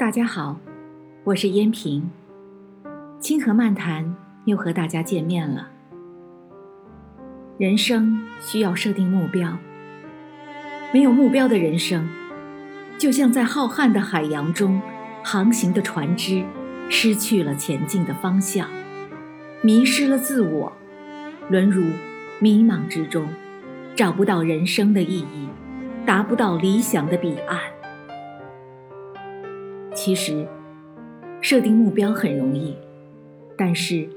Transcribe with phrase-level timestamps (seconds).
[0.00, 0.58] 大家好，
[1.24, 2.10] 我是燕平。
[3.20, 5.68] 清河漫谈又和大家见面了。
[7.58, 9.58] 人生需要设定目标，
[10.90, 12.08] 没有目标的人生，
[12.96, 14.80] 就像在浩瀚的海洋中
[15.22, 16.42] 航行的船只，
[16.88, 18.70] 失去了前进的方向，
[19.60, 20.72] 迷失了自我，
[21.50, 21.84] 沦入
[22.38, 23.28] 迷茫之中，
[23.94, 25.46] 找不到人生的意义，
[26.06, 27.60] 达不到理想的彼岸。
[30.02, 30.48] 其实，
[31.42, 32.74] 设定目标很容易，
[33.54, 34.08] 但是，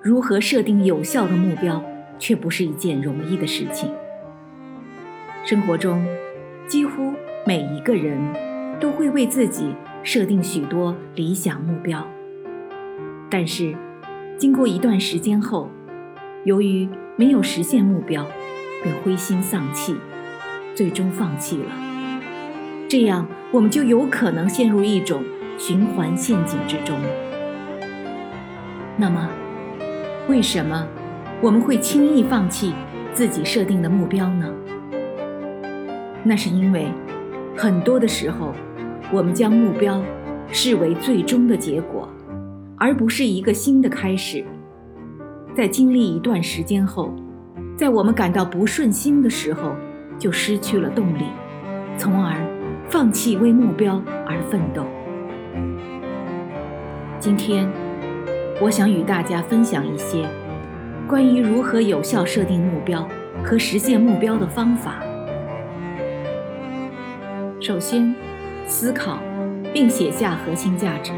[0.00, 1.84] 如何设定有效的目标，
[2.18, 3.90] 却不是一件容易的事情。
[5.44, 6.02] 生活中，
[6.66, 7.12] 几乎
[7.46, 8.18] 每一个人
[8.80, 12.08] 都会为自己设定许多理想目标，
[13.28, 13.76] 但是，
[14.38, 15.68] 经过一段时间后，
[16.44, 18.26] 由于没有实现目标，
[18.82, 19.94] 便灰心丧气，
[20.74, 21.87] 最终放弃了。
[22.88, 25.22] 这样，我们就有可能陷入一种
[25.58, 26.98] 循环陷阱之中。
[28.96, 29.28] 那么，
[30.26, 30.88] 为什么
[31.42, 32.72] 我们会轻易放弃
[33.12, 34.50] 自己设定的目标呢？
[36.24, 36.88] 那是因为，
[37.54, 38.54] 很多的时候，
[39.12, 40.02] 我们将目标
[40.50, 42.08] 视为最终的结果，
[42.78, 44.42] 而不是一个新的开始。
[45.54, 47.14] 在经历一段时间后，
[47.76, 49.76] 在我们感到不顺心的时候，
[50.18, 51.24] 就失去了动力，
[51.98, 52.57] 从而。
[52.90, 54.82] 放弃为目标而奋斗。
[57.20, 57.70] 今天，
[58.62, 60.26] 我想与大家分享一些
[61.06, 63.06] 关于如何有效设定目标
[63.44, 65.02] 和实现目标的方法。
[67.60, 68.14] 首先，
[68.66, 69.18] 思考
[69.74, 71.12] 并写下核心价值。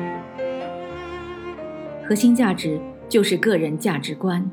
[2.05, 4.51] 核心价值就是个人价值观。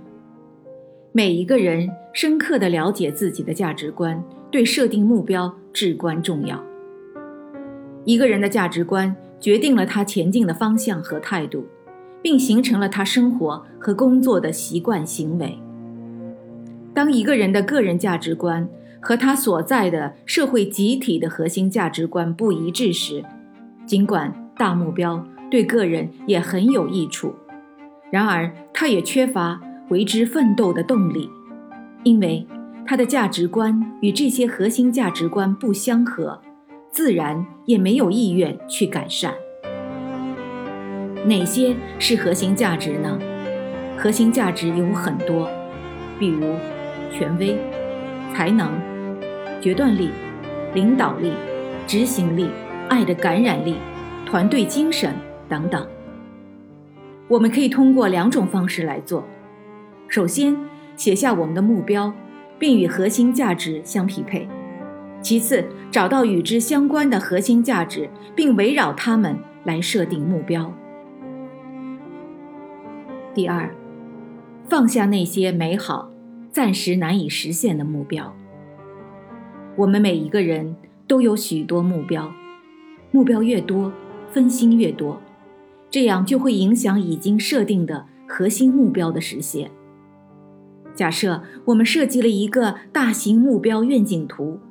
[1.11, 6.63] 每一个人深刻的了解自己的价值观，对设定目标至关重要。
[8.07, 11.67] 一个人的价值观决定了他前进的方向和态度，
[12.21, 15.59] 并形成了他生活和工作的习惯行为。
[16.93, 18.65] 当一个人的个人价值观
[19.01, 23.21] 和他所在的社会集体的核心价值观不一致时，
[23.85, 27.35] 尽管大目标对个人也很有益处，
[28.09, 31.29] 然而他也缺乏为之奋斗的动力，
[32.03, 32.47] 因为
[32.85, 36.39] 他的价值观与这些核心价值观不相合。
[36.97, 39.31] 自然也没有意愿去改善。
[41.27, 43.19] 哪些是核心价值呢？
[43.95, 45.47] 核心价值有很多，
[46.17, 46.55] 比如
[47.11, 47.55] 权威、
[48.33, 48.71] 才能、
[49.61, 50.09] 决断力、
[50.73, 51.33] 领导力、
[51.85, 52.49] 执行力、
[52.89, 53.75] 爱的感染力、
[54.25, 55.13] 团队精神
[55.47, 55.87] 等等。
[57.27, 59.23] 我们可以通过两种方式来做：
[60.07, 60.57] 首先，
[60.95, 62.11] 写下我们的目标，
[62.57, 64.47] 并与核心价值相匹配。
[65.27, 70.73] 其次，找到与之相关的核心价值，并围绕它们来设定目标。
[73.33, 73.69] 第二，
[74.69, 76.09] 放下那些美好、
[76.49, 78.33] 暂时难以实现的目标。
[79.75, 82.31] 我们每一个人都有许多目标，
[83.11, 83.91] 目标越多，
[84.31, 85.19] 分心越多，
[85.91, 89.69] 这样就会影响已经设定的核心目标的实现。
[90.95, 94.61] 假设我们设计了一个大型目标愿景图。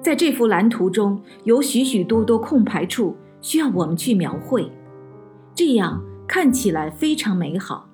[0.00, 4.70] 在这幅蓝图中有许许多多空白处，需要我们去描绘，
[5.54, 7.88] 这样看起来非常美好，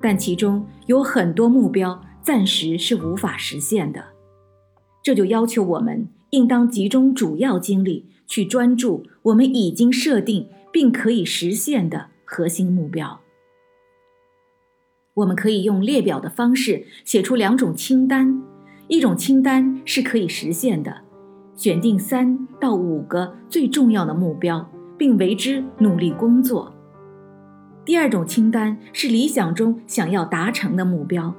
[0.00, 4.04] 但其中有很多目标暂时是无法实现的，
[5.02, 13.20] 这就要求我们应当集中主要精力去专注我们已经设定并可以实现的核心目标。
[15.14, 18.42] 我们可以用列表的方式写出两种清单，
[18.88, 21.02] 一种清单是可以实现的。
[21.54, 24.68] 选定三到五个最重要的目标，
[24.98, 26.72] 并为之努力工作。
[27.84, 31.34] 第二种清单是理想中想要达成的目标，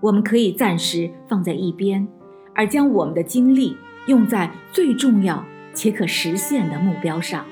[0.00, 2.06] 我们可以暂时放在一边，
[2.54, 3.76] 而将我们的精力
[4.06, 5.44] 用在最重要
[5.74, 7.44] 且可实现的目标上。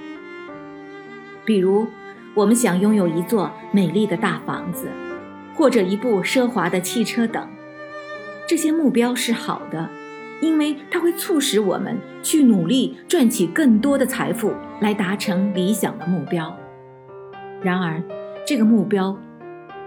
[1.44, 1.86] 比如，
[2.34, 4.88] 我们想拥有一座美丽的大房子，
[5.54, 7.48] 或者一部奢华的汽车等，
[8.46, 9.88] 这些目标是好的。
[10.40, 16.56] 因为它会促使我们去努力赚取更多的财富，来达成理想的目标。
[17.62, 18.02] 然而，
[18.46, 19.18] 这个目标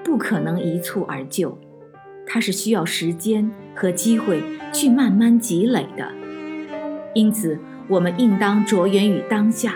[0.03, 1.57] 不可能一蹴而就，
[2.25, 4.44] 它是需要时间和机会
[4.74, 6.12] 去慢慢积累的。
[7.13, 7.57] 因此，
[7.88, 9.75] 我们应当着眼于当下，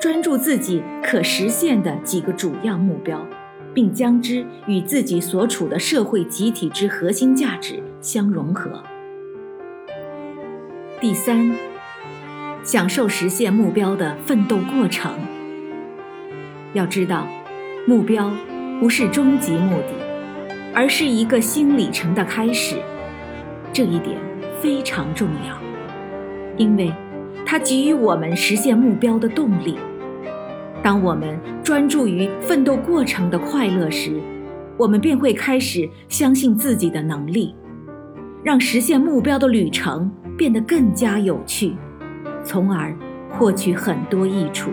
[0.00, 3.26] 专注自己可实现的几个主要目标，
[3.74, 8.82] 并将之与自己所处的社会集体之核心价值相融合。
[10.98, 11.54] 第三，
[12.62, 15.12] 享受实现目标的奋斗过程。
[16.72, 17.28] 要知道，
[17.86, 18.32] 目标
[18.80, 19.92] 不是终极目的，
[20.74, 22.76] 而是一个新里程的开始。
[23.74, 24.18] 这一点
[24.58, 25.58] 非常重要，
[26.56, 26.90] 因为
[27.44, 29.76] 它给予我们实现目标的动力。
[30.82, 34.18] 当我们专注于奋斗过程的快乐时，
[34.78, 37.54] 我们便会开始相信自己的能力，
[38.42, 41.74] 让实现目标的旅程变得更加有趣，
[42.44, 42.94] 从而
[43.30, 44.70] 获取很多益处。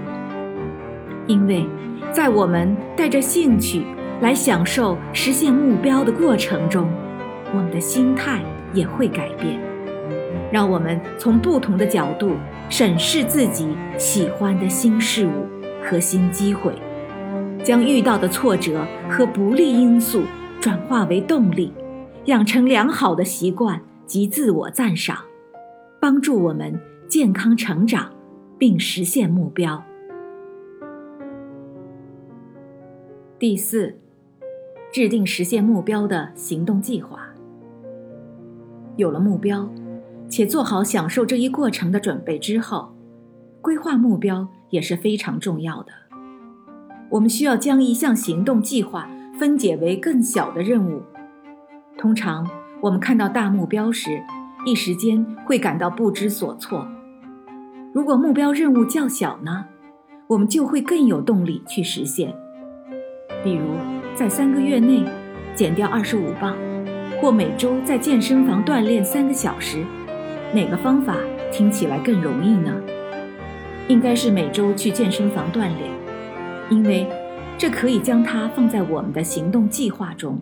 [1.25, 1.65] 因为，
[2.12, 3.83] 在我们带着兴趣
[4.21, 6.89] 来享受实现目标的过程中，
[7.54, 8.42] 我们的心态
[8.74, 9.60] 也会改变，
[10.51, 12.31] 让我们从不同的角度
[12.69, 15.48] 审视自己喜欢的新事物
[15.81, 16.74] 和新机会。
[17.63, 20.24] 将遇到的挫折和不利因素
[20.60, 21.71] 转化为动力，
[22.25, 25.18] 养成良好的习惯及自我赞赏，
[26.03, 26.77] 帮助我们
[27.07, 28.11] 健康成长，
[28.57, 29.81] 并实现目标。
[33.39, 33.95] 第四，
[34.91, 37.29] 制定实现目标的行动计划。
[38.97, 39.69] 有了目标，
[40.27, 42.94] 且做好享受这一过程的准备之后，
[43.61, 45.94] 规划目标也是非常重要的。
[47.11, 49.09] 我们需要将一项行动计划
[49.39, 51.01] 分解为更小的任务。
[51.97, 52.45] 通常，
[52.81, 54.21] 我们看到大目标时，
[54.65, 56.88] 一时间会感到不知所措。
[57.94, 59.65] 如果目标任务较小呢，
[60.27, 62.33] 我们就会更有动力去实现。
[63.44, 63.65] 比如，
[64.15, 65.04] 在三个月内
[65.54, 66.56] 减掉二十五磅，
[67.19, 69.83] 或每周在健身房锻炼三个小时，
[70.54, 71.18] 哪个方法
[71.51, 72.74] 听起来更容易呢？
[73.89, 75.92] 应该是每周去健身房锻炼。
[76.69, 77.06] 因为
[77.57, 80.39] 这可以将它放在我们的行动计划中，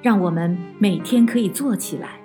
[0.00, 2.20] 让我们每天可以做起来。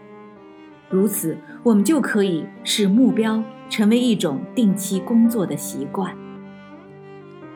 [0.91, 6.15] 如此，我们就可以使目标成为一种定期工作的习惯。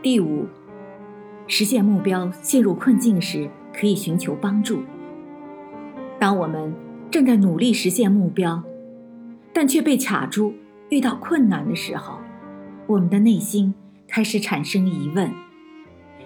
[0.02, 0.46] 第五，
[1.46, 4.84] 实现目标陷入困境时，可以寻求帮助。
[6.18, 6.74] 当我们
[7.12, 8.64] 正在努力实现目标，
[9.52, 10.54] 但却被卡住、
[10.90, 12.20] 遇到困难的时候，
[12.88, 13.74] 我们的内心
[14.08, 15.30] 开始产生疑问。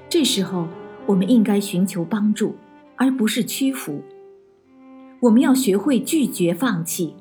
[0.08, 0.68] 这时候，
[1.08, 2.56] 我们应该寻求帮助，
[2.98, 4.04] 而不是屈服。
[5.22, 7.14] 我们要学会拒绝放弃，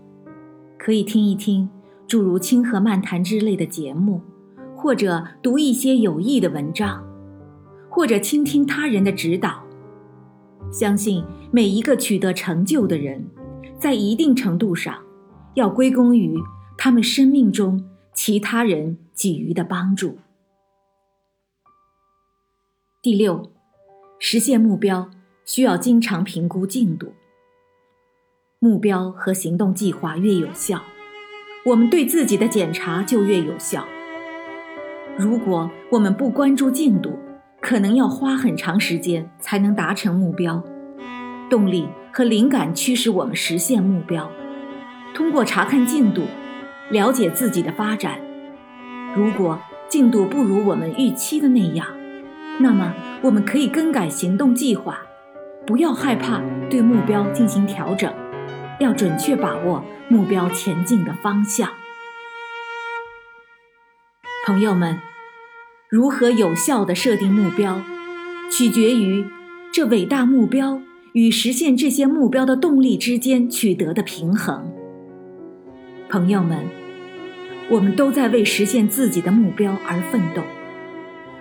[0.78, 1.68] 可以听一听
[2.06, 4.20] 诸如《清河漫谈》之类的节目，
[4.76, 7.04] 或者读一些有益的文章，
[7.90, 9.64] 或者倾听他人的指导。
[10.70, 13.26] 相信每一个取得成就的人，
[13.80, 14.96] 在一定程度上，
[15.54, 16.36] 要归功于
[16.76, 17.84] 他们生命中
[18.14, 20.18] 其他人给予的帮助。
[23.02, 23.50] 第六，
[24.20, 25.10] 实现目标
[25.44, 27.12] 需要经常评估进度。
[28.60, 30.82] 目标和行动计划越有效，
[31.64, 33.86] 我们对自己的检查就越有效。
[35.16, 37.16] 如果我们不关注进度，
[37.60, 40.60] 可能要花很长时间才能达成目标。
[41.48, 44.28] 动力和灵感驱使我们实现目标。
[45.14, 46.22] 通过查看进度，
[46.90, 48.18] 了解自己的发展。
[49.14, 49.56] 如果
[49.88, 51.86] 进度不如我们预期的那样，
[52.58, 55.00] 那么，我们可以更改行动计划，
[55.64, 58.12] 不要害怕对目标进行调整，
[58.78, 61.70] 要准确把握目标前进的方向。
[64.46, 64.98] 朋友们，
[65.90, 67.82] 如何有效地设定目标，
[68.50, 69.26] 取决于
[69.72, 70.80] 这伟大目标
[71.12, 74.72] 与实现这些目标的动力之间取得的平衡。
[76.08, 76.64] 朋友们，
[77.68, 80.42] 我们都在为实现自己的目标而奋斗。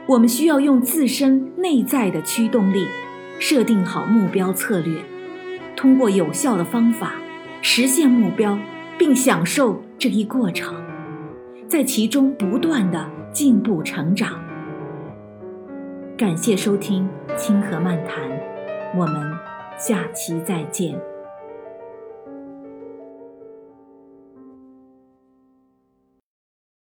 [0.08, 2.88] 我们需要用自身内在的驱动力，
[3.40, 5.02] 设定好目标策略，
[5.76, 7.14] 通过有效的方法
[7.62, 8.58] 实现目标，
[8.98, 10.76] 并享受这一过程，
[11.68, 14.40] 在其中不断的进步成长。
[16.18, 18.30] 感谢收听《清河漫谈》，
[18.96, 19.34] 我们
[19.78, 21.00] 下期再见。